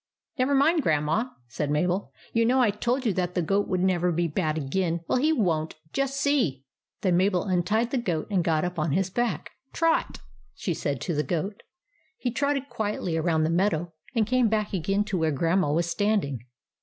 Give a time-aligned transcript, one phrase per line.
[0.39, 4.11] "Never mind, Grandma," said Mabel." You know I told you that the goat would never
[4.11, 5.01] be bad again.
[5.07, 5.75] Well, he won't.
[5.93, 6.65] Just see."
[7.01, 10.17] Then Mabel untied the goat and got up on his back." Trot,"
[10.55, 11.61] she said to the goat.
[12.17, 16.47] He trotted quietly around the meadow and came back again to where Grandma was standing.